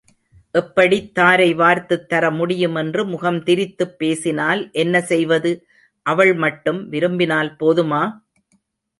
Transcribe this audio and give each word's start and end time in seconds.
எப்படித் 0.55 1.15
தாரை 1.15 1.53
வார்த்துத் 1.53 2.07
தரமுடியும் 2.09 2.77
என்று 2.77 3.05
முகம் 3.05 3.37
திரித்துப் 3.43 3.93
பேசினால் 3.97 4.69
என்ன 4.73 5.01
செய்வது? 5.01 5.51
அவள் 6.05 6.33
மட்டும் 6.35 6.89
விரும்பினால் 6.89 7.55
போதுமா? 7.59 8.01